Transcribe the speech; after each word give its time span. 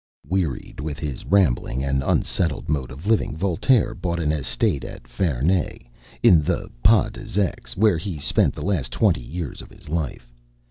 Wearied 0.27 0.79
with 0.79 0.97
his 0.97 1.25
rambling 1.27 1.83
and 1.83 2.01
unsettled 2.01 2.67
mode 2.67 2.89
of 2.89 3.05
living, 3.05 3.37
Voltaire 3.37 3.93
bought 3.93 4.19
an 4.19 4.31
estate 4.31 4.83
at 4.83 5.07
Ferney, 5.07 5.91
in 6.23 6.41
the 6.41 6.71
Pays 6.81 7.11
des 7.11 7.35
Gex, 7.45 7.77
where 7.77 7.99
he 7.99 8.17
spent 8.17 8.55
the 8.55 8.65
last 8.65 8.91
twenty 8.91 9.21
years 9.21 9.61
of 9.61 9.69
his 9.69 9.89
life. 9.89 10.33